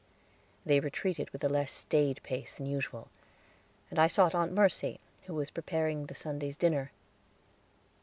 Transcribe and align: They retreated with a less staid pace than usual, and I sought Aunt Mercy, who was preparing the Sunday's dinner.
They 0.65 0.79
retreated 0.79 1.29
with 1.29 1.43
a 1.43 1.47
less 1.47 1.71
staid 1.71 2.21
pace 2.23 2.55
than 2.55 2.65
usual, 2.65 3.09
and 3.91 3.99
I 3.99 4.07
sought 4.07 4.33
Aunt 4.33 4.51
Mercy, 4.51 4.99
who 5.27 5.35
was 5.35 5.51
preparing 5.51 6.07
the 6.07 6.15
Sunday's 6.15 6.57
dinner. 6.57 6.91